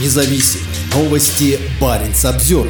независим. 0.00 0.60
Новости 0.94 1.58
Баренц 1.80 2.24
обзор. 2.24 2.68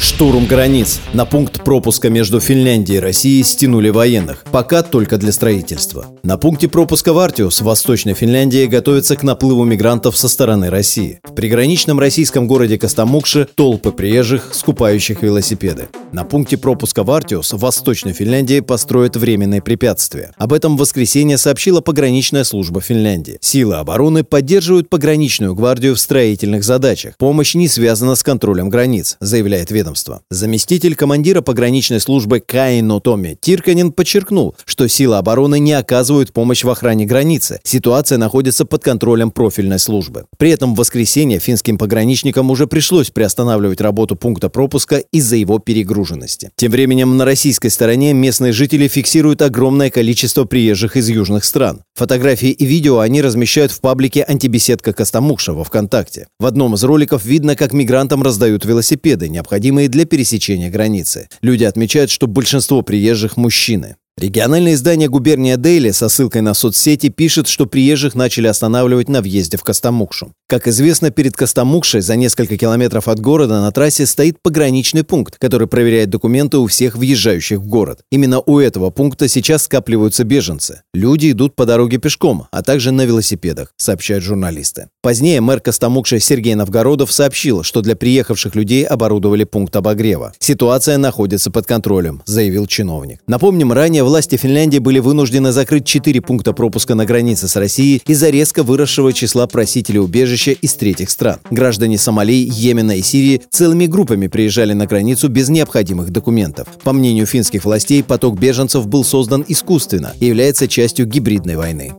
Штурм 0.00 0.46
границ. 0.46 1.00
На 1.14 1.24
пункт 1.24 1.64
пропуска 1.64 2.10
между 2.10 2.38
Финляндией 2.38 2.98
и 2.98 3.00
Россией 3.00 3.42
стянули 3.42 3.88
военных, 3.88 4.44
пока 4.52 4.82
только 4.82 5.16
для 5.16 5.32
строительства. 5.32 6.06
На 6.22 6.36
пункте 6.36 6.68
пропуска 6.68 7.12
в 7.12 7.18
Артиус 7.18 7.60
в 7.60 7.64
Восточной 7.64 8.14
Финляндии 8.14 8.66
готовятся 8.66 9.16
к 9.16 9.22
наплыву 9.22 9.64
мигрантов 9.64 10.16
со 10.16 10.28
стороны 10.28 10.70
России. 10.70 11.20
В 11.24 11.34
приграничном 11.34 11.98
российском 11.98 12.46
городе 12.46 12.78
Костомукше 12.78 13.48
толпы 13.54 13.90
приезжих, 13.90 14.50
скупающих 14.52 15.22
велосипеды. 15.22 15.88
На 16.12 16.24
пункте 16.24 16.56
пропуска 16.56 17.02
в 17.02 17.10
Артиус 17.10 17.52
в 17.52 17.58
Восточной 17.58 18.12
Финляндии 18.12 18.60
построят 18.60 19.16
временные 19.16 19.60
препятствия. 19.60 20.32
Об 20.36 20.52
этом 20.52 20.76
в 20.76 20.80
воскресенье 20.80 21.36
сообщила 21.36 21.80
пограничная 21.80 22.44
служба 22.44 22.80
Финляндии. 22.80 23.38
Силы 23.40 23.74
обороны 23.74 24.22
поддерживают 24.22 24.88
пограничную 24.88 25.54
гвардию 25.54 25.96
в 25.96 26.00
строительных 26.00 26.64
задачах. 26.64 27.16
Помощь 27.18 27.54
не 27.54 27.66
связана 27.68 28.14
с 28.14 28.22
контролем 28.22 28.68
границ, 28.68 29.16
заявляет 29.20 29.70
ведомство. 29.70 30.22
Заместитель 30.30 30.94
командира 30.94 31.40
пограничной 31.40 32.00
службы 32.00 32.40
Каино 32.40 33.00
Томи 33.00 33.36
Тирканин 33.40 33.92
подчеркнул, 33.92 34.54
что 34.64 34.88
силы 34.88 35.16
обороны 35.16 35.58
не 35.58 35.72
оказывают 35.72 36.32
помощь 36.32 36.62
в 36.62 36.70
охране 36.70 37.04
границы. 37.04 37.60
Ситуация 37.64 38.18
находится 38.18 38.64
под 38.64 38.82
контролем 38.84 39.32
профильной 39.32 39.80
службы. 39.80 40.26
При 40.38 40.50
этом 40.50 40.74
в 40.74 40.78
воскресенье 40.78 41.40
финским 41.40 41.78
пограничникам 41.78 42.50
уже 42.50 42.66
пришлось 42.66 43.10
приостанавливать 43.10 43.80
работу 43.80 44.14
пункта 44.14 44.48
пропуска 44.48 44.98
из-за 44.98 45.36
его 45.36 45.58
перегруженности. 45.96 46.50
Тем 46.56 46.72
временем 46.72 47.16
на 47.16 47.24
российской 47.24 47.68
стороне 47.68 48.12
местные 48.12 48.52
жители 48.52 48.88
фиксируют 48.88 49.42
огромное 49.42 49.90
количество 49.90 50.44
приезжих 50.44 50.96
из 50.96 51.08
южных 51.08 51.44
стран. 51.44 51.82
Фотографии 51.94 52.50
и 52.50 52.64
видео 52.64 53.00
они 53.00 53.22
размещают 53.22 53.72
в 53.72 53.80
паблике 53.80 54.22
«Антибеседка 54.22 54.92
Костомукша» 54.92 55.52
во 55.52 55.64
ВКонтакте. 55.64 56.26
В 56.38 56.46
одном 56.46 56.74
из 56.74 56.84
роликов 56.84 57.24
видно, 57.24 57.56
как 57.56 57.72
мигрантам 57.72 58.22
раздают 58.22 58.64
велосипеды, 58.64 59.28
необходимые 59.28 59.88
для 59.88 60.04
пересечения 60.04 60.70
границы. 60.70 61.28
Люди 61.40 61.64
отмечают, 61.64 62.10
что 62.10 62.26
большинство 62.26 62.82
приезжих– 62.82 63.36
мужчины. 63.36 63.96
Региональное 64.18 64.72
издание 64.72 65.10
«Губерния 65.10 65.58
Дейли» 65.58 65.90
со 65.90 66.08
ссылкой 66.08 66.40
на 66.40 66.54
соцсети 66.54 67.10
пишет, 67.10 67.48
что 67.48 67.66
приезжих 67.66 68.14
начали 68.14 68.46
останавливать 68.46 69.10
на 69.10 69.20
въезде 69.20 69.58
в 69.58 69.62
Костомукшу. 69.62 70.32
Как 70.48 70.66
известно, 70.68 71.10
перед 71.10 71.36
Костомукшей 71.36 72.00
за 72.00 72.16
несколько 72.16 72.56
километров 72.56 73.08
от 73.08 73.20
города 73.20 73.60
на 73.60 73.70
трассе 73.72 74.06
стоит 74.06 74.40
пограничный 74.40 75.04
пункт, 75.04 75.36
который 75.38 75.66
проверяет 75.66 76.08
документы 76.08 76.56
у 76.56 76.66
всех 76.66 76.96
въезжающих 76.96 77.58
в 77.58 77.66
город. 77.66 78.00
Именно 78.10 78.40
у 78.40 78.58
этого 78.58 78.88
пункта 78.88 79.28
сейчас 79.28 79.64
скапливаются 79.64 80.24
беженцы. 80.24 80.80
Люди 80.94 81.32
идут 81.32 81.54
по 81.54 81.66
дороге 81.66 81.98
пешком, 81.98 82.46
а 82.50 82.62
также 82.62 82.92
на 82.92 83.04
велосипедах, 83.04 83.74
сообщают 83.76 84.24
журналисты. 84.24 84.88
Позднее 85.06 85.40
мэр 85.40 85.60
Костомукши 85.60 86.18
Сергей 86.18 86.56
Новгородов 86.56 87.12
сообщил, 87.12 87.62
что 87.62 87.80
для 87.80 87.94
приехавших 87.94 88.56
людей 88.56 88.84
оборудовали 88.84 89.44
пункт 89.44 89.76
обогрева. 89.76 90.32
Ситуация 90.40 90.98
находится 90.98 91.52
под 91.52 91.64
контролем, 91.64 92.22
заявил 92.26 92.66
чиновник. 92.66 93.20
Напомним, 93.28 93.72
ранее 93.72 94.02
власти 94.02 94.34
Финляндии 94.34 94.78
были 94.78 94.98
вынуждены 94.98 95.52
закрыть 95.52 95.86
четыре 95.86 96.20
пункта 96.20 96.52
пропуска 96.52 96.96
на 96.96 97.04
границе 97.04 97.46
с 97.46 97.54
Россией 97.54 98.02
из-за 98.04 98.30
резко 98.30 98.64
выросшего 98.64 99.12
числа 99.12 99.46
просителей 99.46 100.00
убежища 100.00 100.50
из 100.50 100.74
третьих 100.74 101.10
стран. 101.10 101.38
Граждане 101.52 101.98
Сомали, 101.98 102.44
Йемена 102.44 102.96
и 102.96 103.02
Сирии 103.02 103.42
целыми 103.48 103.86
группами 103.86 104.26
приезжали 104.26 104.72
на 104.72 104.86
границу 104.86 105.28
без 105.28 105.48
необходимых 105.48 106.10
документов. 106.10 106.66
По 106.82 106.92
мнению 106.92 107.26
финских 107.26 107.64
властей, 107.64 108.02
поток 108.02 108.40
беженцев 108.40 108.88
был 108.88 109.04
создан 109.04 109.44
искусственно 109.46 110.14
и 110.18 110.26
является 110.26 110.66
частью 110.66 111.06
гибридной 111.06 111.54
войны. 111.54 111.92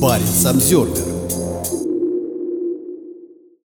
Баренц 0.00 0.46
обзервер 0.46 1.21